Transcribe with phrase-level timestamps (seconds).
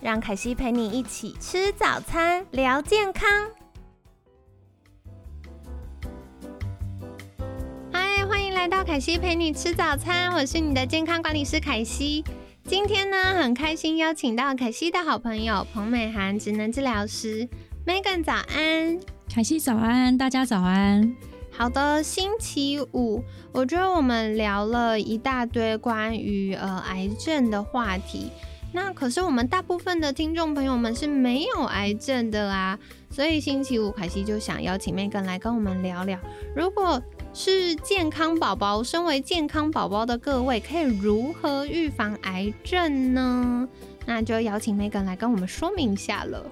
[0.00, 3.28] 让凯西陪你一起吃早餐，聊健康。
[7.92, 12.24] 嗨，欢迎来到凯西陪你吃早餐，我是你的健康管理师凯西。
[12.62, 17.48] 今天呢，很开心邀请到凯西的好朋友彭美涵，职能治疗师
[17.84, 19.00] Megan，早安。
[19.28, 21.12] 凯西早安，大家早安。
[21.50, 28.30] 好的，星期五，我觉得我们聊了一大堆关于呃癌症的话题。
[28.72, 32.78] 那可是我们大部分的听众朋友们是没有癌症的啊，
[33.10, 36.18] 所以星期五凯西就想邀请 Megan 来跟我们聊聊，
[36.54, 43.68] 如果是健康宝宝，身为健康宝宝的各位，可以如何预防癌症呢？
[44.04, 46.50] 那就邀请 Megan 来跟我们说明一下了。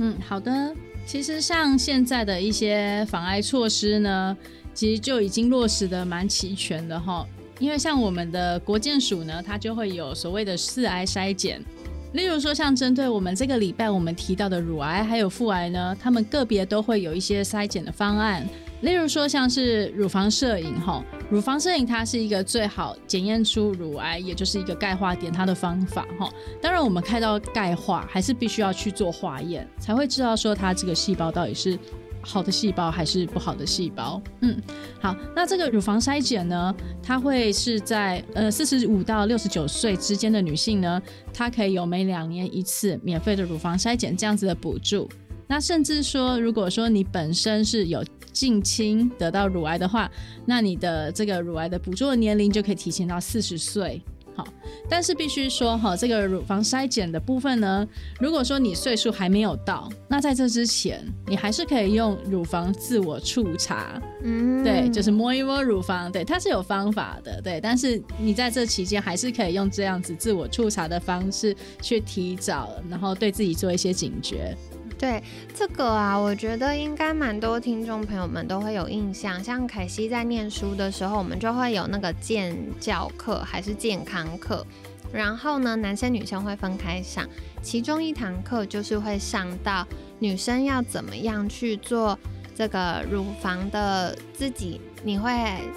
[0.00, 0.74] 嗯，好的。
[1.04, 4.36] 其实像现在的一些防癌措施呢，
[4.72, 7.26] 其实就已经落实的蛮齐全的哈。
[7.62, 11.64] 因为像我们的国健署呢，它就会有所谓的四癌筛检，
[12.12, 18.44] 例如说像针对我们这个礼拜我们提到的乳癌还有腹癌呢，他们个别都会有一些筛检的方案。
[18.80, 26.28] 例如说像是乳房摄影哈，乳房摄影它是一个最好检验出乳癌，也就是一个钙化点它的方法哈。
[26.60, 31.78] 当然我们看到钙化，还是必须要去做化验，才会知道说它这个细胞到底是。
[32.22, 34.22] 好的细胞还是不好的细胞？
[34.40, 34.56] 嗯，
[35.00, 41.02] 好，那这个乳房筛检呢，它会是在呃四十五到六十九岁之间的女性呢，
[41.34, 45.08] 她可以有每两年一次免费的乳房筛检这样子的补助。
[45.48, 50.10] 那甚至说，如果说你本身是有近亲得到乳癌的话，
[50.46, 54.00] 那你的这个乳癌的补助的年龄就可以提前到四十岁。
[54.34, 54.46] 好，
[54.88, 57.86] 但是必须说哈，这个乳房筛检的部分呢，
[58.20, 74.56] 如果说你岁数还没有到，那在这之前，你还是可以用乳房自我触查，嗯，对，就是摸一摸乳房，对，它是有方法的，对，但是你在这期间还是可以用这样子自我触查的方式去提早，然后对自己做一些警觉。
[75.02, 75.20] 对
[75.52, 79.42] 这个啊，我觉得应该蛮多听众朋友们都会有印象。
[79.42, 84.64] 像凯西在念书的时候，我们就会有那个健教课还是健康课，
[85.12, 87.26] 然后呢，男生女生会分开上。
[87.60, 89.84] 其中一堂课就是会上到
[90.20, 92.16] 女生要怎么样去做
[92.54, 95.32] 这个乳房的自己，你会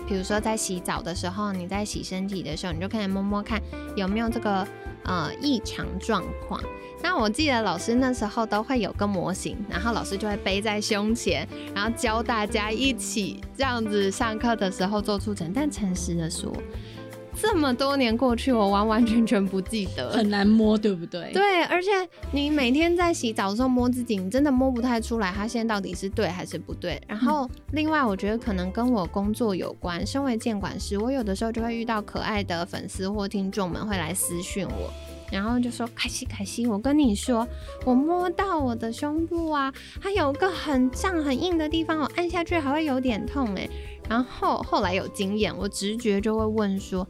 [0.08, 3.60] 比如说在洗澡的时候，你在洗身体的时候，你就可以摸摸看
[3.96, 4.68] 有没有这个
[5.06, 6.62] 呃异常状况。
[7.02, 15.52] 那我记得老师那时候都会有个模型，然后老师就会背在胸前，然后教大家一起这样子上课的时候做出诊。
[15.54, 16.52] 但诚实的说，
[17.42, 21.32] 这么多年过去，我完完全全不记得，很难摸，对不对？
[21.34, 21.90] 对，而且
[22.32, 27.02] 你每天在洗澡的时候摸自己，你真的摸不太出来，它现在到底是对还是不对。
[27.08, 34.92] 然后另外，我觉得可能跟我工作有关，身为监管师，我有的时候就会遇到可爱的粉丝或听众们会来私讯我。
[35.32, 37.48] 然后就说凯西，凯西，我跟你说，
[37.86, 43.70] 我摸到我的胸部啊，它有个很胀很硬的地方，我按下去还会有点痛诶。
[44.08, 47.08] 然后后来有经验，我直觉就会问说，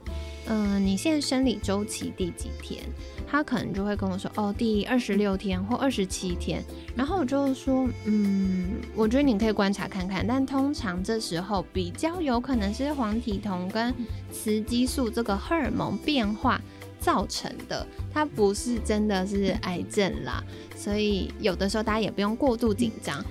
[0.47, 2.81] 嗯，你现在生理周期第几天？
[3.27, 6.63] 他可能就会跟我说，哦，第二十六天或二十七天。
[6.95, 13.93] 然后我就说，嗯，我觉得你可以观察看看，但通常这时候比较有可能是黄体酮跟
[14.31, 16.61] 雌激素这个荷尔蒙变化。
[17.05, 20.43] 造成的，它不是真的是癌症啦，
[20.75, 23.23] 所以有的时候大家也不用过度紧张。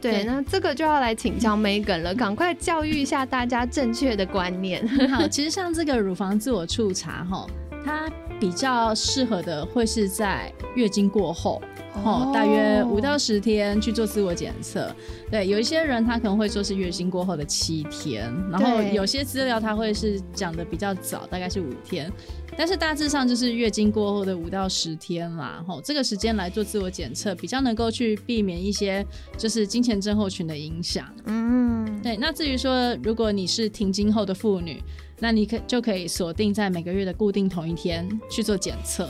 [0.00, 4.84] 对，那这个就要来请教 Megan 了，赶快教育一下大家正确的观念。
[5.08, 7.46] 好，其实像这个乳房自我触查哈，
[7.84, 8.10] 它
[8.40, 11.62] 比较适合的会是在月经过后。
[11.94, 14.94] 哦，大约五到十天去做自我检测。
[15.30, 22.10] 对，有一些人他可能会说是月经过后的七天，然后有些资料他会是讲的比较早，大概是五天。
[22.56, 25.64] 但是大致上就是月经过后的五到十天啦。
[25.66, 29.04] 吼，这个时间来做自我检测，比较能够去避免一些
[29.36, 31.06] 就是金钱症候群的影响。
[31.26, 32.16] 嗯，对。
[32.16, 34.82] 那至于说如果你是停经后的妇女，
[35.18, 39.08] 那你可就可以锁定在每个月的固定同一天去做检测。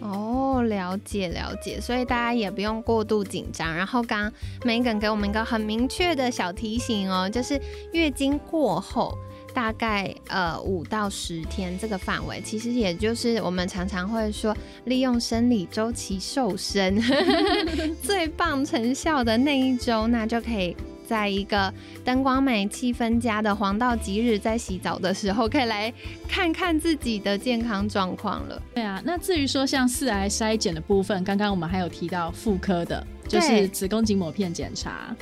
[0.00, 3.74] 哦，了解了解，所以大家也不用过度紧张。
[3.74, 7.60] 然后刚 Megan 给我们一个很明确的小提醒哦，就是
[7.92, 9.18] 月经过后，
[9.52, 17.02] 大概呃五到十天这个范围，其实也就是我们常常会说利用生理周期瘦身
[18.00, 20.76] 最棒成效的那一周，那就可以。
[21.08, 21.72] 在一个
[22.04, 25.90] 灯光美、气氛佳的黄道吉日，在洗澡的时候，可以来
[26.28, 28.60] 看看自己的健康状况了。
[28.74, 35.16] 对啊，那至于说像四癌筛检的部分，刚刚我们还有提到妇科的，就是子宫颈抹片检查。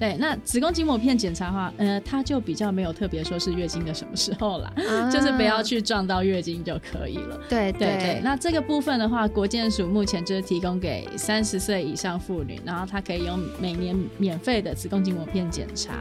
[0.00, 4.72] 对，那子宫颈抹片检查的话，呃，它就比较没有特别说是月经的什么时候啦，
[5.12, 7.38] 就是不要去撞到月经就可以了。
[7.50, 15.92] 对对对，那这个部分的话，国健署目前就是提供给三十岁以上妇女，然后她可以用每年免费的子宫颈抹片检查。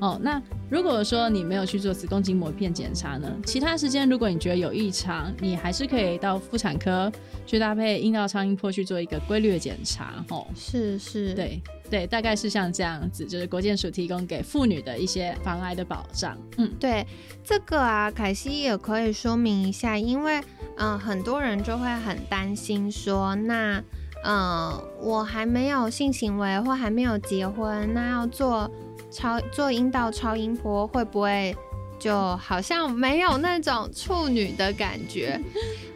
[0.00, 7.10] 哦，那如果说你没有去做子宫颈膜片检查呢，其他时间如果你觉得有异常，你还是可以到妇产科
[7.46, 10.24] 去搭配阴道超音波去做一个规律的检查。
[10.30, 11.60] 哦，是是，对。
[11.88, 16.36] 对，大概是像这样子，就是国健署提供给妇女的一些防癌的保障。
[16.56, 17.06] 嗯，对，
[17.44, 20.40] 这个啊，凯西也可以说明一下，因为
[20.78, 23.80] 嗯，很多人就会很担心说，那
[24.24, 28.68] 嗯，我还没有性行为或还没有结婚，那要做
[29.16, 31.56] 超做阴道超音波会不会
[31.98, 35.40] 就好像没有那种处女的感觉？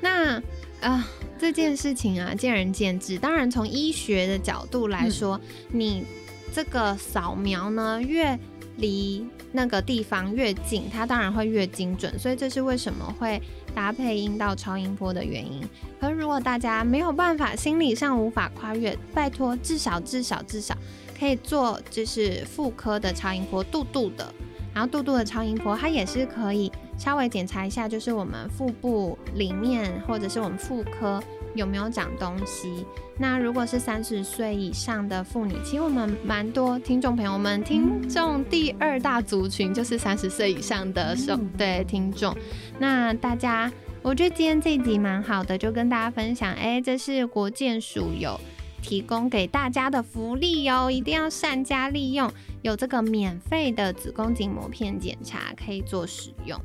[0.00, 0.42] 那
[0.80, 1.06] 啊。
[1.40, 3.16] 这件事情啊，见仁见智。
[3.16, 5.40] 当然，从医学的角度来说，
[5.70, 6.04] 你
[6.52, 8.38] 这个扫描呢，越
[8.76, 12.18] 离那个地方越近，它当然会越精准。
[12.18, 13.40] 所以这是为什么会
[13.74, 15.66] 搭配阴道超音波的原因。
[15.98, 20.76] 可如果大家没有办法，心理上无法跨越，拜托，至少至少至少
[21.20, 24.32] 可以做就是妇科的超音波，肚肚的。
[24.72, 31.20] 然后肚肚的超音波，它也是可以稍微检查一下，就是我们腹部里面或者是我们妇科
[31.56, 32.86] 有没有长东西。
[33.18, 42.34] 那如果是三十岁以上的妇女，其实我们蛮多听众朋友们，听众第二大族群就是三十岁以上的受对听众。
[42.78, 43.70] 那大家，
[44.02, 48.40] 我觉得今天这一集蛮好的，就跟大家分享，哎，这是国健署有。
[48.82, 52.30] 提供给大家的福利哦，一定要善加利用。
[52.62, 56.60] 有这个免费的子宫颈膜片检查可以做使用。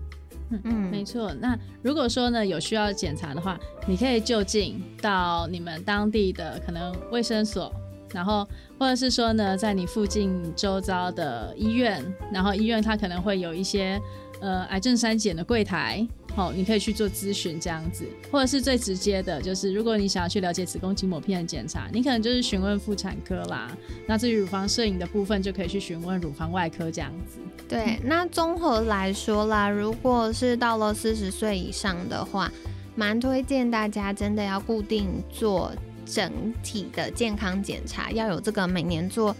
[0.63, 1.33] 嗯，没错。
[1.39, 3.57] 那如果说呢有需要检查的话，
[3.87, 7.73] 你可以就近到你们当地的可能卫生所，
[8.13, 8.47] 然后
[8.79, 13.99] 或者是说呢在你附近周遭的医院，然后医院它可能会有一些
[14.39, 16.07] 呃癌症筛检的柜台。
[16.35, 23.71] 好，你可以去做咨询这样子，或者是最直接的，就是如果你想要去了解子宫颈抹片的检查，你可能就是询问妇产科啦。
[24.05, 27.39] 那至于乳房摄影的部分，就可以去询问乳房外科这样子。
[27.69, 32.51] 对，那综合来说啦，如果是到了四十岁以上的话，
[32.95, 35.71] 蛮推荐大家真的要固定做
[36.05, 39.33] 整体的健康检查，要有这个每年做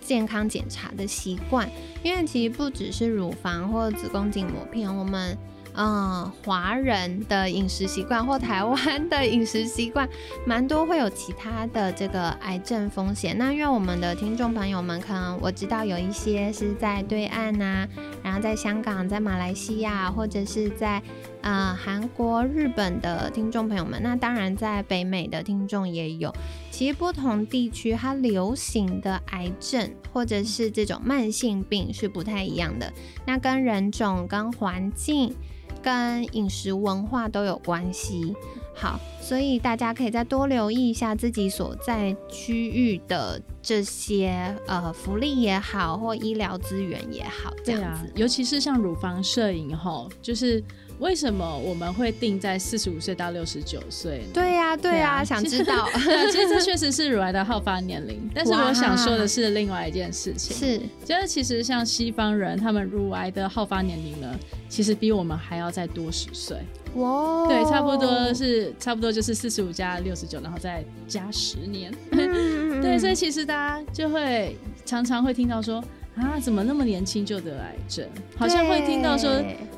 [0.00, 1.70] 健康检查的习惯，
[2.02, 5.38] 因为其实不只是乳房或子宫颈抹片，我们。
[5.74, 10.08] 嗯，华人的饮食习惯或台湾的饮食习惯，
[10.44, 13.36] 蛮多会有其他的这个癌症风险。
[13.38, 17.86] 那因为我们的听众朋友们，可能我知道有一些是在对岸呐，
[18.22, 21.00] 然后在香港、在马来西亚，或者是在
[21.42, 24.02] 呃韩国、日本的听众朋友们。
[24.02, 26.32] 那当然在北美的听众也有。
[26.70, 32.92] 其实不同地区它流行的癌症或者是这种慢性病是不太一样的。
[33.26, 35.34] 那跟人种、跟环境。
[35.82, 38.36] 跟饮食文化都有关系，
[38.74, 48.12] 好，所以大家可以再多留意一下自己所在区域的这些呃福利也好，或医疗资源也好，这样子。
[48.14, 50.62] 尤其是像乳房摄影后，就是。
[51.00, 54.22] 为什么我们会定在四十五岁到六十九岁？
[54.34, 55.88] 对呀，对呀，想知道。
[56.30, 64.38] 其实这确实是乳癌的好发年龄，但是我想说的是另外一件事情，是，就是其实像西方人，他们乳癌的好发年龄呢，
[64.68, 66.58] 其实比我们还要再多十岁。
[66.96, 71.90] 哇，对，差不多是差不多就是四十五加六十九，然后再加十年。
[72.10, 74.54] 对，所以其实大家就会
[74.84, 75.82] 常常会听到说。
[76.16, 78.06] 啊，怎么那么年轻就得癌症？
[78.36, 79.30] 好像会听到说，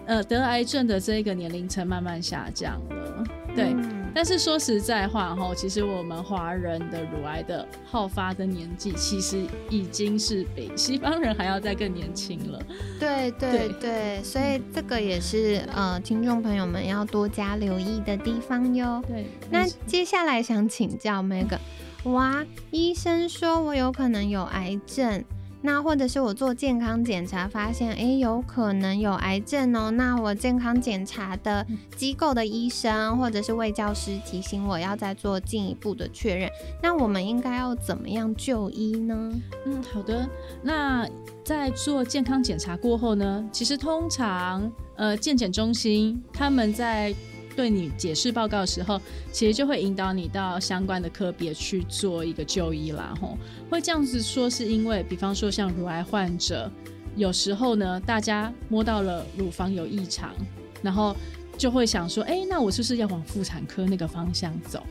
[0.06, 3.24] 呃，得癌症的这个年龄层慢慢下降了。
[3.54, 3.76] 对，
[4.14, 12.58] 但是说实在话哈，其实我们华人的乳癌的好发的年纪，其实已经是比西方人还要再更年轻了。
[12.98, 19.04] 对对对，所以这个也是呃，听众朋友们要多加留意的地方哟。
[19.06, 21.58] 对，那接下来想请教 Meg，
[22.04, 25.22] 哇，医生说我有可能有癌症。
[25.62, 29.90] 那或者是我做健康检查，发现诶有可能有癌症哦。
[29.92, 31.64] 那我健康检查的
[31.96, 36.50] 机构的医生或者是卫教师提醒我要再做进一步的确认。
[36.82, 39.32] 那我们应该要怎么样就医呢？
[39.64, 40.28] 嗯，好的。
[40.62, 41.08] 那
[41.44, 47.14] 在做健康检查过后呢，其实通常呃健检中心他们在
[47.54, 53.14] 对你解释报告的时候，其实就会引导你到相关的科别去做一个就医啦。
[53.20, 53.36] 吼，
[53.70, 56.70] 会这样子说是因为，比方说像乳癌患者，
[57.16, 60.34] 有时候呢，大家摸到了乳房有异常，
[60.82, 61.14] 然后
[61.58, 64.82] 就会想说，哎，那我是不是要往妇产科那个方向走？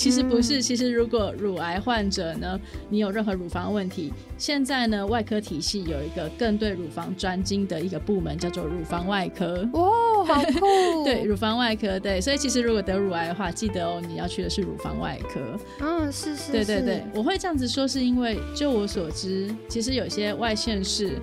[0.00, 9.68] 其实不是，其实如果乳癌患者呢，你有任何乳房问题，现在呢，外科体系有一个更对乳房专精的一个部门，叫做乳房外科。
[9.74, 11.04] 哦，好酷！
[11.04, 15.38] 对，乳房外科，对，所以其实如果得乳癌的话，记得哦，你要去的是乳房外科。
[15.80, 16.50] 嗯，是是。
[16.50, 21.18] 对对对，我会这样子说，是因为就我所知，其实有些外县市，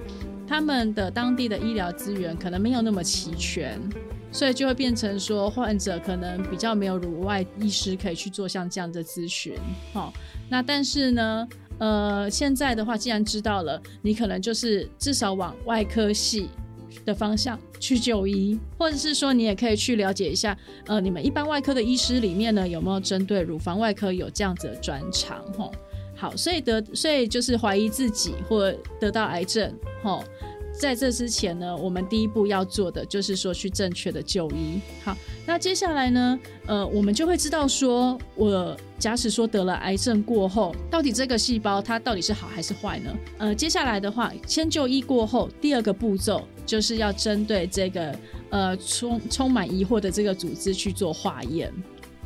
[0.48, 3.82] 他们的当地的医疗资源可能没有那么齐全。
[4.32, 9.54] 所以就会变成说，患者可能比较没有乳外医师可以去做像这样的咨询，
[9.94, 10.14] 好，
[10.50, 11.48] 那但是呢，
[11.80, 16.50] 呃，现在的话，既然知道了，你可能就是至少往外科系
[17.06, 20.56] 的方向去就医，或者是说你也可以去了解一下，
[20.86, 25.72] 呃，你们一般外科的医师里面呢，有没有针对乳房外科有这样子的专长，吼，
[26.16, 30.24] 好，所以得，所以就是怀疑自己或得到癌症，吼。
[30.80, 34.80] 在这之前呢，我们第一步要做的就是说去正确的就医。
[35.04, 43.18] 好，那接下来呢，呃，我们就会知道说，我假使说得了癌症过后，到底这个细胞它到底是好还是坏呢？
[43.40, 48.16] 呃，接下来的话，先就医过后，第二个步骤就是要针对这个
[48.52, 51.74] 呃充充满疑惑的这个组织去做化验。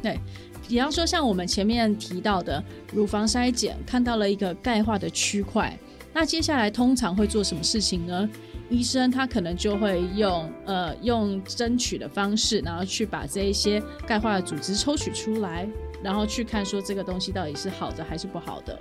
[0.01, 0.19] 对，
[0.67, 5.77] 比方说像我们前面提到的乳房筛检，看到了一个钙化的区块。
[6.13, 8.29] 那接下来通常会做什么事情呢？
[8.69, 15.67] 医生他可能就会用呃用争取的方式，然后去把这一些钙化的组织抽取出来，
[16.01, 18.79] 然后去看说这个东西到底是好的还是不好的。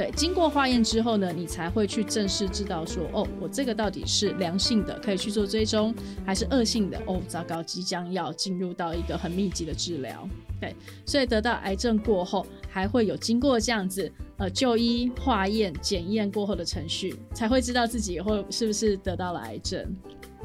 [0.00, 6.98] 对，经过化验之后呢，你才会去正式知道说，哦，我这个到底是良性的，可以去做追踪，还是恶性的？
[7.04, 10.26] 哦，糟糕，即将要进入到一个很密集的治疗。
[10.58, 19.84] 对，所以得到癌症过后，还会有经过这样子呃就医、化验、检验过后的程序，才会知道自己会是不是得到了癌症。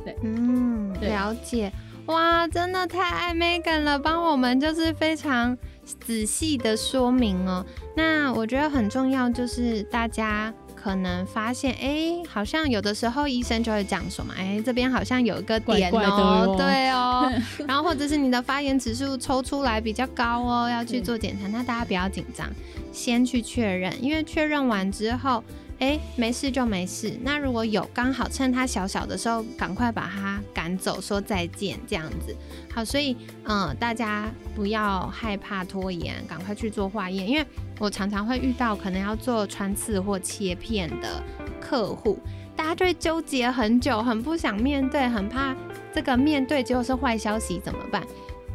[0.04, 1.72] 对，嗯，了解。
[2.08, 7.66] 哇，真的太爱 Megan 了，帮我们就是非常仔细的说明哦。
[7.96, 17.32] 那我觉得很重要，就是大家可能发现，哎，好像有的时候医生就会讲说嘛，哎，这边好像有一个点哦，对哦，
[17.68, 21.48] 然后或者是你的发炎指数抽出来比较高哦，要去做检查。
[21.48, 22.50] 那大家不要紧张，
[22.92, 25.44] 先去确认，因为确认完之后。
[25.80, 27.18] 哎，没事就没事。
[27.22, 32.36] 那如果有，刚好趁他小小的时候，赶快把他赶走，说再见，这样子。
[32.74, 37.28] 好，所以嗯，大家不要害怕拖延，赶快去做化验。
[37.28, 37.46] 因为
[37.80, 41.22] 我常常会遇到可能要做穿刺或切片的
[41.60, 42.20] 客户，
[42.56, 45.54] 大家就会纠结很久，很不想面对，很怕
[45.94, 48.02] 这个面对结果是坏消息怎么办？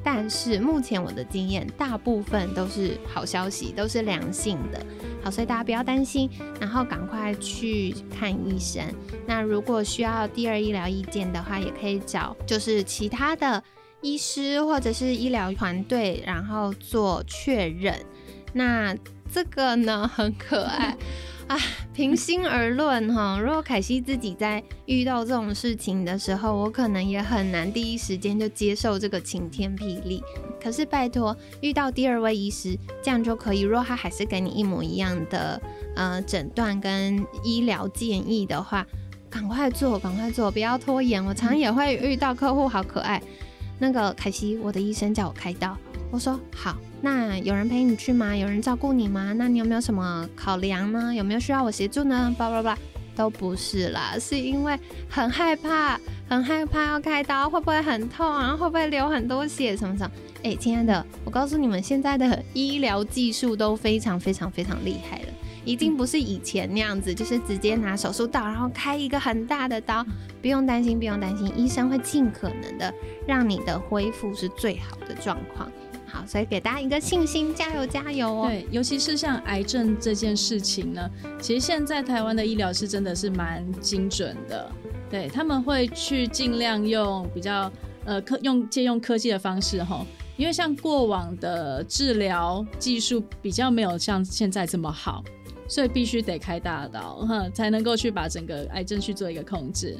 [0.02, 4.84] 但是目前我的经验，大部分都是好消息，都是良性的。
[5.22, 8.82] 好，所以大家不要担心，然后赶快去看医生。
[9.26, 13.62] 那如果需要第二医疗意见的话，也可以找就是其他的
[14.00, 17.94] 医师或者是医疗团队，然后做确认。
[18.52, 18.96] 那
[19.32, 20.96] 这个呢，很可爱。
[21.50, 21.58] 啊，
[21.92, 30.22] 平心而论哈， 如果凯西自己在遇到这种事情的时候，我可能也很难第一时间就接受这个晴天霹雳。
[30.62, 33.62] 可是拜托，遇到第二位医师，这样就可以。
[33.62, 35.60] 如果他还是给你一模一样的
[35.96, 38.86] 呃诊断跟医疗建议的话，
[39.28, 41.24] 赶快做，赶快做，不要拖延。
[41.24, 43.20] 我常也会遇到客户好可爱，
[43.80, 45.76] 那个凯西，我的医生叫我开刀，
[46.10, 46.76] 我说好。
[47.02, 48.36] 那有人陪你去吗？
[48.36, 49.32] 有人照顾你吗？
[49.32, 51.14] 那你有没有什么考量呢？
[51.14, 52.34] 有没有需要我协助呢？
[52.36, 52.76] 叭叭叭，
[53.16, 55.98] 都不是啦，是因为很害怕，
[56.28, 60.10] 很害怕要开刀会不会很痛，然后会不会流很多血什么什么？
[60.42, 65.28] 哎，亲爱的，我告诉你们，现在的医疗技术都非常非常非常厉害了，
[65.64, 70.04] 已经不是以前那样子，就是直接拿手术刀然后开一个很大的刀，
[70.42, 72.92] 不用担心，不用担心，医生会尽可能的
[73.26, 75.70] 让你的恢复是最好的状况。
[76.10, 78.48] 好，所以给大家一个信心，加油加油哦！
[78.48, 81.08] 对，尤其是像癌症这件事情呢，
[81.40, 84.70] 其实现在台湾的医疗是真的是蛮精准的，
[85.08, 87.70] 对他们会去尽量用比较
[88.04, 90.04] 呃科用借用科技的方式哈，
[90.36, 95.22] 因为像过往的治疗技术比较没有像现在这么好，
[95.68, 99.96] 所以必须得开大刀哈，才能够去把整个癌症去做一个控制。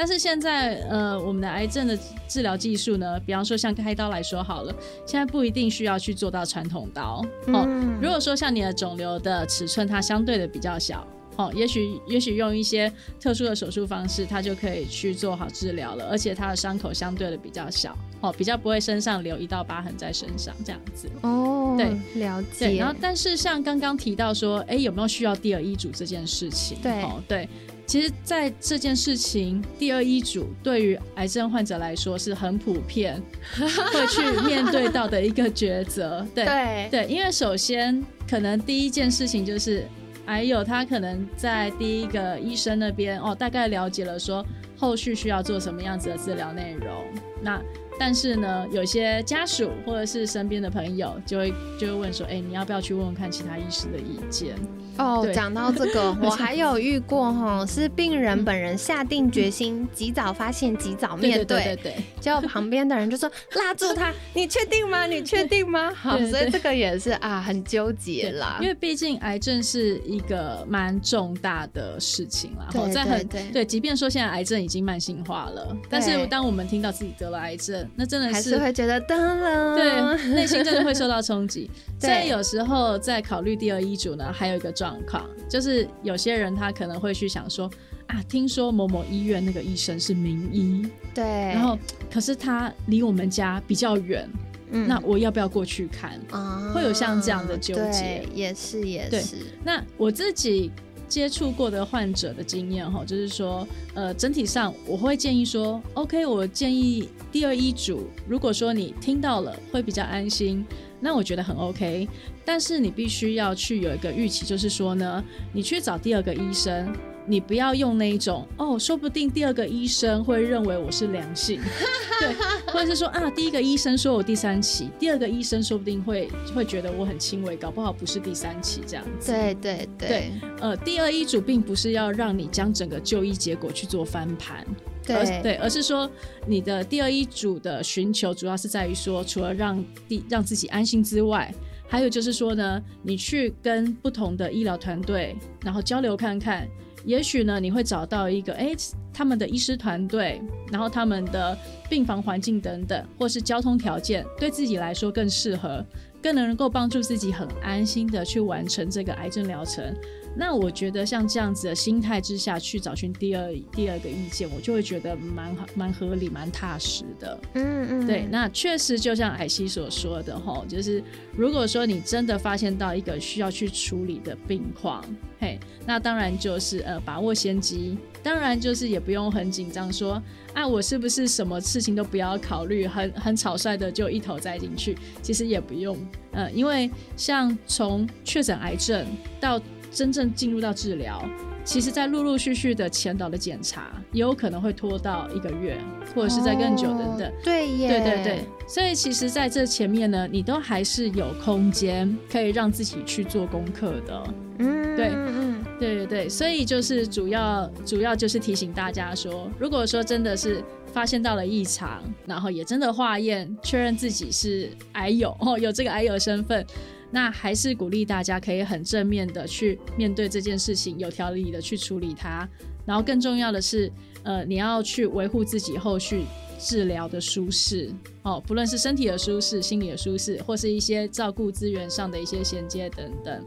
[0.00, 7.68] 但是现在，呃，我们的癌症的治疗技术呢，比方说像开刀来说好了，现在不一定需要去做到传统刀哦。
[8.00, 12.90] 如果说像你的肿瘤的尺寸它相对的比较小，哦，也许也许用一些
[13.20, 21.10] 特殊的手术方式，它就可以去做好治疗了，而且它的伤口相对的比较小，哦，比较不会身上留一道疤痕在身上这样子。
[21.20, 22.78] 哦，对，了对，解。
[22.78, 26.78] 然后但是像刚刚提到说，哎，有没有需要第二医嘱这件事情？
[26.82, 27.46] 对哦，对。
[27.90, 33.20] 其实，在这件事情，第二医嘱对于癌症患者来说是很普遍
[33.58, 36.24] 会去面对到的一个抉择。
[36.32, 39.84] 对对对，因为首先可能第一件事情就是，
[40.24, 44.46] 还有他可能在第一个医生那边哦，大概了解了说
[44.78, 47.04] 后续需要做什么样子的治疗内容。
[47.42, 47.60] 那
[48.02, 54.56] 但是呢，有些家属或者是身边的朋友就会就会问说，哎，你要不要去问问看其他医师的意见？
[54.96, 61.96] 哦，讲到这个， 我还有遇过哈，是病人本人下定决心，及早发现，及早面对对对对。
[62.20, 65.04] 结果旁边的人就说拉住他，你确定吗？
[65.06, 65.92] 你确定吗？
[65.94, 68.58] 好， 所以这个也是啊，很纠结啦。
[68.62, 81.70] 因为毕竟癌症是一个蛮重大的事情啦，对吼在很对对即便说现在癌症已经慢性化了，但是当我们听到自己得了癌症，那真的还是是会觉得噔了，对内心真的会受到冲击。
[82.00, 87.70] 所以有时候在考虑第二医嘱呢，还有一个状况，就是有些人他可能会去想说
[88.06, 91.78] 啊，听说某某医院那个医生是名医，对，然后
[92.10, 94.28] 可是他离我们家比较远，
[94.70, 94.88] 嗯。
[94.88, 96.18] 那我要不要过去看？
[96.30, 98.00] 啊会有像这样的纠结。
[98.00, 100.70] 对也是也是，那我自己
[101.10, 110.64] 接触过的患者的经验哈，就是说，呃，整体上我会建议说，OK，我建议第二医嘱，如果说你听到了会比较安心，
[111.00, 112.08] 那我觉得很 OK。
[112.44, 116.94] 但是你必须要去有一个预期，就是说呢，你去找第二个医生。
[117.26, 121.60] 你不要用那一种哦，说不定第二个医生会认为我是良性，
[122.20, 122.32] 对，
[122.72, 129.30] 或者是说啊，第一个医生说我第三期，第二个医生说不定会会觉得我很轻微，搞不好不是第三期这样子。
[129.32, 130.08] 对对对。
[130.08, 134.64] 对呃，第二医嘱并不是要让你将整个就医结果去做翻盘，
[135.08, 136.10] 而对对，而是说
[136.46, 141.52] 你的第二医嘱的寻求主要是在于说，除了让第让自己安心之外，
[141.88, 146.68] 还有就是说呢，你去跟不同的医疗团队然后交流看看，
[147.04, 148.74] 也许呢你会找到一个哎
[149.12, 151.56] 他们的医师团队，然后他们的
[151.88, 155.84] 病房环境等等，或是交通条件对自己来说更适合，
[156.22, 159.94] 更能够帮助自己很安心的去完成这个癌症疗程。
[160.36, 167.38] 那我觉得像这样子的心态之下去找寻第二第二个意见，我就会觉得蛮好、蛮合理、蛮踏实的。
[167.54, 171.02] 嗯嗯，对，那确实就像艾希所说的哈，就是
[171.36, 175.04] 如果说你真的发现到一个需要去处理的病况，
[175.38, 180.22] 嘿，那当然就是呃把握先机，当然就是也不用很紧张说
[180.54, 185.96] 啊我是不是什么事情都不要考虑，很很草率的就一头栽进去，其实也不用，
[186.32, 189.06] 呃，因为像从确诊癌症
[189.40, 191.22] 到真正进入到治疗。
[191.62, 195.76] 其实，在陆陆续续的前导的检查，也有可能会拖到一个月，
[196.14, 197.28] 或者是在更久等等。
[197.28, 204.34] 哦对耶，对对对，所以其实在这前面呢，你都还是有空间可以让自己去做功课的。
[204.58, 216.66] 嗯，对嗯嗯对对对，所以就是主要主要就是提醒大家说，如果说真的是发现到了异常，然后也真的化验确认自己是癌友哦，有这个癌友身份。
[217.10, 222.48] 那还是鼓励大家可以很正面的去面对这件事情，有条理的去处理它。
[222.86, 223.92] 然后更重要的是，
[224.22, 226.24] 呃，你要去维护自己后续
[226.58, 227.90] 治疗的舒适
[228.22, 233.44] 哦，不论是身体的舒适、心理的舒适，或是一些照顾资源上的一些衔接等等。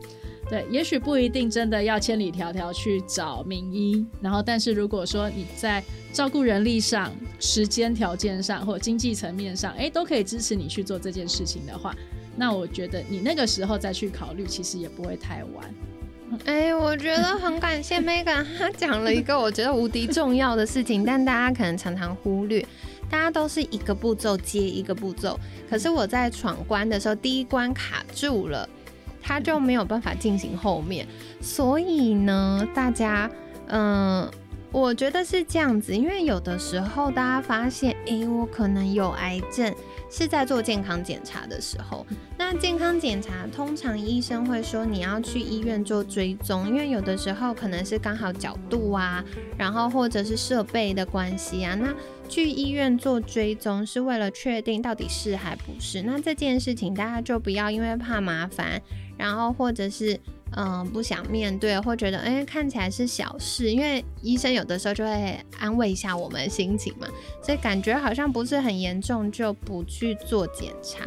[0.49, 11.95] 对，也许不一定真的要千里迢迢去找名医，然后，但是如果说你在照顾人力上、时间条件上或经济层面上，哎，都可以支持你去做这件事情的话，
[12.35, 15.73] 那我觉得你那个时候再去考虑，其实也不会太晚。
[16.45, 22.65] 哎，我觉得很感谢 Megan，她讲了一个我觉得无敌重要的事情，但大家可能常常忽略。
[23.09, 28.67] 大家都是一个步骤接一个步骤，可是我在闯关的时候，第一关卡住了，
[29.21, 31.05] 他就没有办法进行后面。
[31.39, 33.29] 所以呢，大家，
[33.67, 34.27] 嗯、
[34.71, 39.71] 我觉得是这样子，因为有的时候大家发现，哎，我可能有癌症，
[40.15, 42.05] 是在做健康检查的时候。
[42.37, 49.25] 那健康检查通常医生会说你要去医院做追踪，因为有的时候可能是刚好角度啊，
[49.57, 51.73] 然后或者是设备的关系啊。
[51.73, 51.91] 那
[52.29, 56.03] 去医院做追踪是为了确定到底是还不是。
[56.03, 58.79] 那这件事情大家就不要因为怕麻烦，
[59.17, 60.19] 然后或者是
[60.55, 67.07] 嗯、不想面对，或觉得哎、看起来是小事，因为医生有的时候就会安慰一下我们心情嘛，
[67.41, 71.03] 所以感觉好像不是很严重就不去做检查。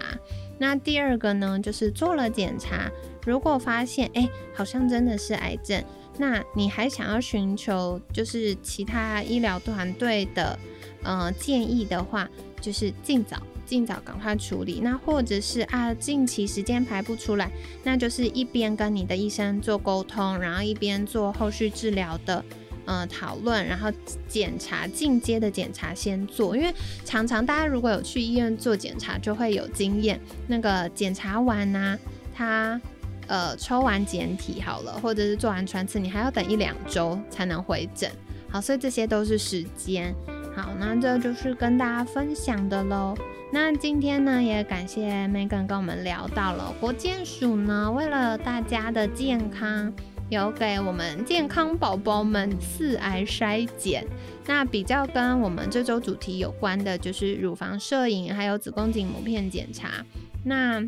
[0.58, 2.90] 那第二个呢，就是做了检查，
[3.24, 5.84] 如果发现哎，好像真的是癌症，
[6.18, 10.58] 那你还想要寻求就是其他医疗团队的
[11.02, 12.28] 呃建议的话，
[12.60, 14.80] 就是尽早尽早赶快处理。
[14.82, 17.50] 那或者是啊，近期时间排不出来，
[17.84, 22.44] 那就是一边跟你的医生做沟通，然后一边做后续治疗的。
[22.88, 23.90] 呃，讨论，然后
[24.28, 26.72] 检查进阶的检查先做，因为
[27.04, 30.20] 常常大家如果有去医院做检查，就会有经验。
[30.46, 31.98] 那个检查完呢，
[32.32, 32.80] 他
[33.26, 38.08] 呃抽完检体好了，或者是做完穿刺，你还要等一两周才能回诊。
[38.48, 40.14] 好，所以这些都是时间。
[40.56, 43.14] 好，那这就是跟大家分享的喽。
[43.52, 49.92] 那今天呢，也感谢 Megan 跟我们聊到了国健署呢，为了大家的健康。
[50.28, 54.04] 有给我们健康宝宝们四癌筛检，
[54.44, 60.04] 那比较跟我们这周主题有关的，就是乳房摄影还有子宫颈膜片检查。
[60.42, 60.82] 那，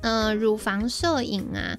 [0.00, 1.78] 呃，乳房摄影啊，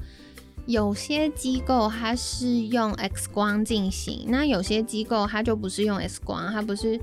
[0.69, 6.99] 有些机构它是用 X 光进行，那有些机构它就不是用 X 光，它不是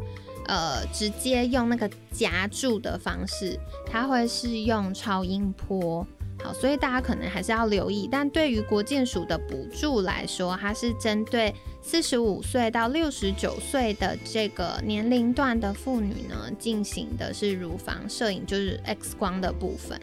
[0.47, 6.07] 呃直接用那个夹住的方式，它会是用超音波。
[6.45, 8.09] 好，所以大家可能还是要留意。
[8.09, 11.53] 但对于国建署的补助来说，它是针对
[11.83, 20.01] 四十五岁到六十九岁的这个年龄段的妇女呢，进行的是乳房摄影，就是 X 光的部分。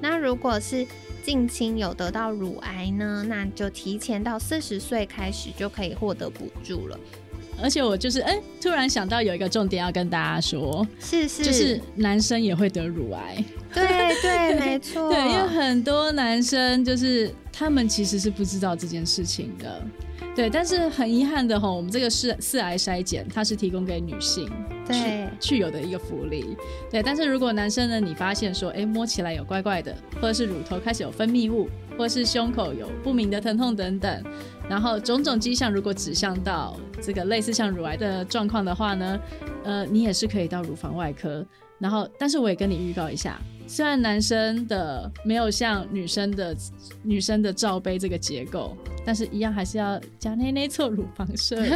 [0.00, 0.86] 那如果是
[1.22, 6.98] 近亲有得到乳癌呢，那就提前到四十岁开始就可以获得补助了。
[7.60, 13.42] 而且我就是哎，突然想到有一个重点要跟大家说，是是，就是男生也会得乳癌。
[13.72, 13.86] 对
[14.20, 15.08] 对，没错。
[15.10, 19.82] 对，因为很多男生就是他们其实是不知道这件事情的。
[20.34, 24.46] 对，但是很遗憾的哈，我们这个是四癌筛检它是提供给女性
[24.86, 26.56] 对去有的一个福利。
[26.90, 31.68] 对，但是如果男生呢，你发现说哎摸起来有怪怪的，或者是乳头开始有分泌物，
[31.98, 34.24] 或者是胸口有不明的疼痛等等。
[34.68, 39.20] 然后种种迹象如果指向到这个类似像乳癌的状况的话呢，
[39.64, 41.44] 呃，你也是可以到乳房外科。
[41.78, 43.38] 然后，但是我也跟你预告一下。
[43.66, 46.56] 虽然男生的没有像女生的
[47.02, 51.70] 女生的罩杯这个结构，但是一样还是要加内内做乳房摄影。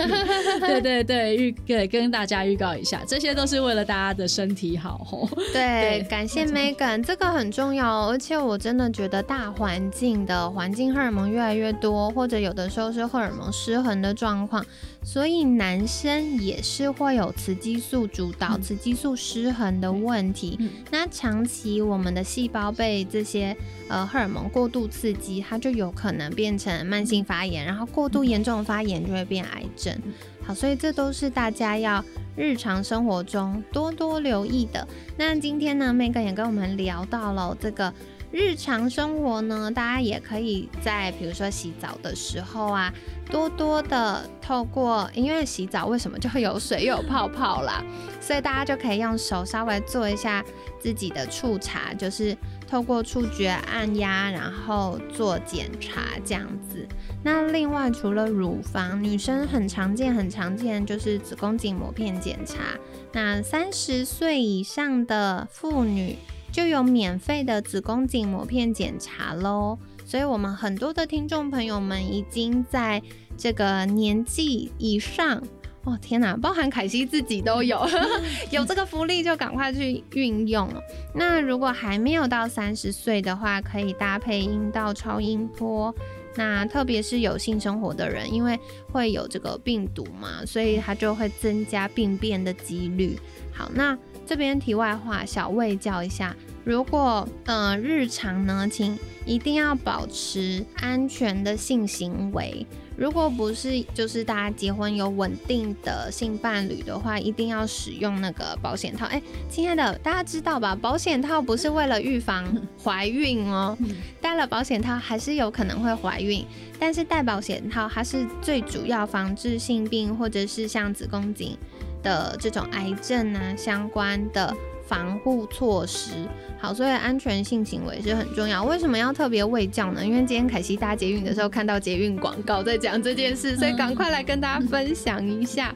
[0.61, 5.29] 对对对，预对跟大家预告一下，这些都是为了大家的身体好吼。
[5.53, 14.65] 对，感谢 Megan，这个很重要，而且我真的觉得大环境的环境荷尔蒙越来越多，或者有的时候是荷尔蒙失衡的状况。
[15.03, 20.59] 所以男生也是会有雌激素主导、雌激素失衡的问题。
[20.91, 23.57] 那长期我们的细胞被这些
[23.89, 29.97] 呃荷尔蒙过度刺激，它就有可能变成慢性发炎，然后过度严重的发炎就会变癌症。
[30.43, 32.05] 好，所以这都是大家要
[32.37, 34.87] 日常生活中多多留意的。
[35.17, 37.93] 那今天呢，Megan 也跟我们聊到了这个。
[38.33, 42.93] 日常生活呢，大家也可以在比如说洗澡的时候啊，
[43.29, 47.85] 多多的透过，因为洗澡为什么就会有水又有泡泡啦，
[48.21, 50.45] 所以大家就可以用手稍微做一下
[50.79, 52.37] 自己的触查，就是
[52.69, 56.87] 透过触觉按压，然后做检查这样子。
[57.25, 62.79] 那另外除了乳房，女生很常见很常见就是子宫颈膜片检查。
[63.13, 66.17] 那三十岁以上的妇女。
[66.53, 73.01] 就有免费的子宫颈膜片检查喽，所以我们很多的听众朋友们已经在
[73.37, 75.43] 这个年纪以上，
[75.85, 77.81] 哦天哪，包含凯西自己都有
[78.51, 80.83] 有这个福利，就赶快去运用了。
[81.15, 85.95] 那如果还没有到三十岁的话，可以搭配阴道超音波。
[86.37, 88.59] 那特别是有性生活的人，因为
[88.93, 93.19] 会有这个病毒嘛，所以它就会增加病变的几率。
[93.53, 93.97] 好，那。
[94.31, 102.65] 这边题外话，小魏教一下，如果呃日常呢，请一定要保持安全的性行为。
[102.97, 109.05] 如果不是就是大家结婚有稳定的性伴侣的话，一定要使用那个保险套。
[109.07, 110.77] 哎，亲爱的，大家知道吧？
[110.81, 112.47] 保险套不是为了预防
[112.85, 113.77] 怀孕哦，
[114.21, 116.47] 戴了保险套还是有可能会怀孕，
[116.79, 121.59] 但是戴保险套它是最主要防治性病或者是像子宫颈。
[122.03, 124.55] 的这种癌症啊相关的
[124.87, 126.11] 防护措施，
[126.59, 128.65] 好，所以安全性行为是很重要。
[128.65, 130.05] 为什么要特别喂教呢？
[130.05, 135.75] 因为今天凯西搭捷运的时候看到捷运广告在讲这件事，所以赶快来跟大家分享一下。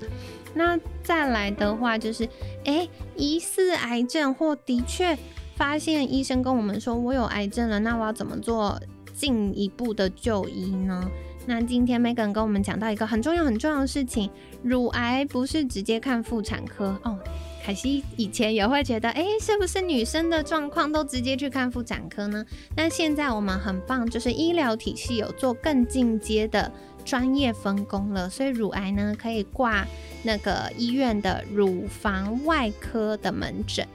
[0.55, 2.29] 那再来的话就是，
[2.65, 5.17] 哎，疑似癌症或的确
[5.57, 8.81] 发现医生跟我们说我有癌症了，那我要怎么做
[9.13, 11.09] 进一步的就医呢？
[11.46, 14.30] 那今天 Megan 跟我们讲到一个很重要很重要的事情，
[14.62, 17.18] 乳癌不是直接看妇产科哦。
[17.62, 22.44] 凯西以前也会觉得，哎，是不是女生的状况都直接去看妇产科呢？
[22.76, 26.70] 那现在我们很棒，就是医疗体系有做更进阶的
[27.04, 29.87] 专业分工了，所以乳癌呢可以挂
[30.22, 33.87] 那个医院的乳房外科的门诊。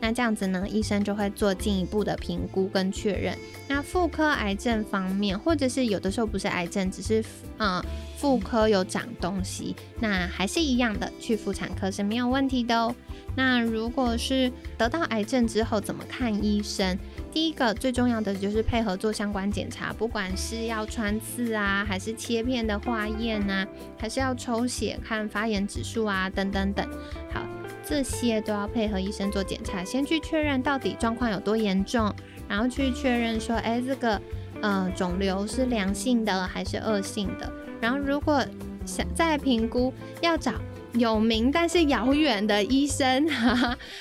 [0.00, 3.36] 那这样子呢，医生就会做进一步的评估跟确认。
[3.66, 7.22] 那妇科癌症方面，或者是有的时候不是癌症，只是
[7.58, 7.82] 嗯
[8.16, 12.94] 妇科有长东西，那还是一样的，去妇产科是没有问题的哦。
[13.36, 16.96] 那如果是得到癌症之后怎么看医生？
[17.32, 23.66] 第一个最重要的就是配合做相关检查，不管是要穿刺啊，还是切片的化验啊，
[23.98, 26.88] 还是要抽血看发炎指数啊，等等等。
[27.32, 27.47] 好。
[27.88, 32.14] 这些都要配合医生做检查，先去确认到底状况有多严重，
[32.46, 34.20] 然后去确认说，哎，这个
[34.60, 37.50] 呃肿瘤是良性的还是恶性的。
[37.80, 38.44] 然后如果
[38.84, 40.52] 想再评估，要找
[40.92, 43.26] 有名但是遥远的医生，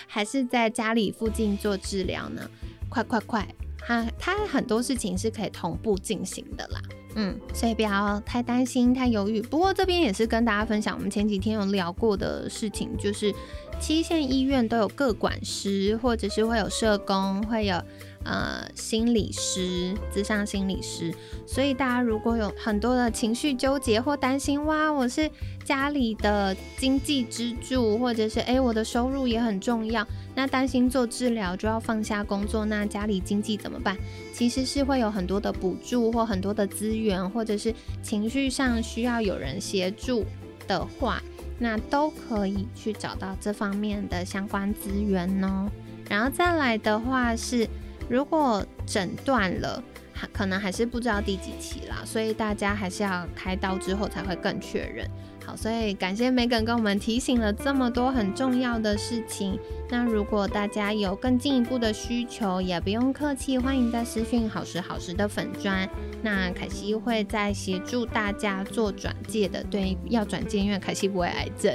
[0.06, 2.42] 还是在家里附近做治疗呢？
[2.90, 3.48] 快快快！
[3.80, 6.82] 它它很多事情是可以同步进行的啦。
[7.20, 9.42] 嗯，所以不要太担心、太犹豫。
[9.42, 13.34] 不过这边也是跟大家分享，我们前几天有聊过的事情，就是
[13.80, 17.82] 七线医院都有各管师，或者是会有社工，会有。
[18.28, 25.32] 呃，心理师、智商心理师，所以大家如果有很多的情绪纠结或担心，哇，我是
[25.64, 33.96] 家里的经济支柱，或者是诶，我的收入也很重要，那担心做治疗就要放下工作，那家里经济怎么办？
[34.34, 40.26] 其实是会有很多的补助或很多的资源，或者是情绪上需要有人协助
[40.68, 41.24] 的话，
[41.58, 45.72] 那都可以去找到这方面的相关资源哦。
[46.10, 47.66] 然后再来的话是。
[48.10, 55.08] 如果诊断了，还可能还是不知道第几期啦，所以大家还是要开刀之后才会更确认。
[55.46, 59.58] 好，所以感谢 Megan 跟我们提醒了这么多很重要的事情。
[59.90, 65.88] 那如果大家有更进一步的需求，也不用客气，欢迎在私讯好时好时的粉砖。
[66.22, 71.74] 那凯西会在协助大家做转介的，对，要转介，因为凯西不会癌症，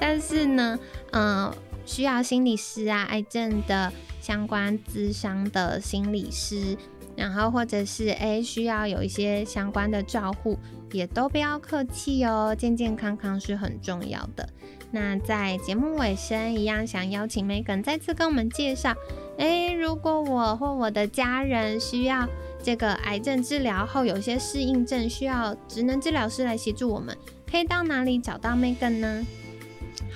[0.00, 0.78] 但是呢，
[1.10, 1.52] 嗯，
[1.84, 3.92] 需要心理师啊，癌症的。
[4.28, 6.76] 相关咨商的心理师，
[7.16, 10.58] 然后或者是诶需要有一些相关的照护，
[10.92, 14.46] 也都不要客气哦，健健康康是很重要的。
[14.90, 18.94] 那在节目尾声，一样想邀请 Megan 再次跟我们介绍，
[19.38, 22.28] 诶，如果我或我的家人需要
[22.62, 27.16] 这个癌症治疗后有些适应症，需要职能治疗师来协助我们，
[27.50, 29.26] 可以到哪里找到 Megan 呢？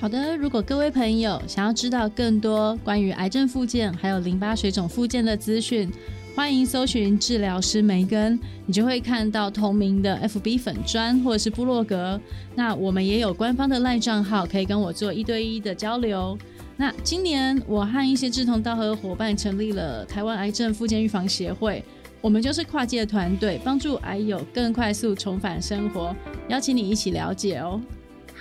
[0.03, 5.89] 好的，如果各位朋友想要知道更多关于癌症复健还有淋巴水肿复健的资讯，
[6.35, 8.37] 欢迎搜寻治疗师梅根，
[8.67, 12.21] 你就会看到同名的 FB 粉砖或者是部落格。
[12.57, 16.37] 那我们也有官方的赖账号，可以跟我做一对一的交流。
[16.77, 21.81] 那今年我和一些志同道合的伙伴成立了台湾癌症复健预防协会，
[22.21, 26.13] 我们就是跨界团队，帮助癌友更快速重返生活，
[26.49, 27.81] 邀请你一起了解哦。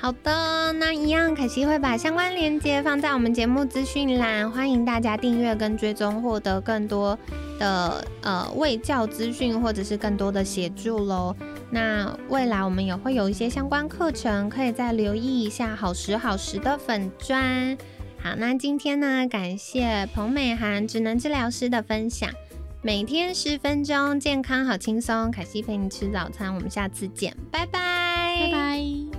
[0.02, 7.16] 好的，那一样，凯西会把相关链接放在我们节目资讯栏，欢迎大家订阅跟追踪，获得更多
[7.60, 11.36] 的呃卫教资讯或者是更多的协助喽。
[11.70, 17.78] 那未来我们也会有一些相关课程，可以再留意一下好时好时的粉砖。
[18.24, 22.28] 好，那今天呢，感谢彭美涵职能治疗师的分享，
[22.82, 29.11] 每天十分钟，健康好轻松，凯西陪你吃早餐，我们下次见，拜拜，拜拜。